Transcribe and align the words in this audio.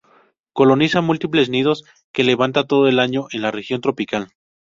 Coloniza 0.53 0.99
múltiples 1.01 1.49
nidos, 1.51 1.83
que 2.11 2.23
levanta 2.23 2.63
todo 2.65 2.87
el 2.87 2.97
año 2.99 3.27
en 3.33 3.43
la 3.43 3.51
región 3.51 3.81
tropical. 3.81 4.29